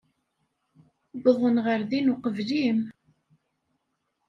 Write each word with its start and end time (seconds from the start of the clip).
Uwḍen 1.27 1.57
ɣer 1.65 1.79
din 1.89 2.11
uqbel-im. 2.13 2.79